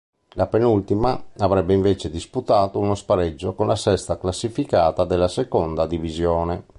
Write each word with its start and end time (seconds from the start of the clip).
La 0.33 0.47
penultima 0.47 1.25
avrebbe, 1.37 1.75
invece, 1.75 2.09
disputato 2.09 2.79
uno 2.79 2.95
spareggio 2.95 3.53
con 3.53 3.67
la 3.67 3.75
sesta 3.75 4.17
classificata 4.17 5.05
della 5.05 5.27
seconda 5.27 5.85
divisione. 5.85 6.63